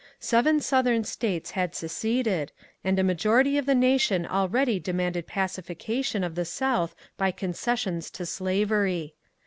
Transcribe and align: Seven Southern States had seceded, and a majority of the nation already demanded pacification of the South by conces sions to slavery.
Seven 0.19 0.59
Southern 0.61 1.03
States 1.03 1.51
had 1.51 1.75
seceded, 1.75 2.51
and 2.83 2.97
a 2.97 3.03
majority 3.03 3.59
of 3.59 3.67
the 3.67 3.75
nation 3.75 4.25
already 4.25 4.79
demanded 4.79 5.27
pacification 5.27 6.23
of 6.23 6.33
the 6.33 6.43
South 6.43 6.95
by 7.17 7.31
conces 7.31 7.77
sions 7.81 8.09
to 8.13 8.25
slavery. 8.25 9.13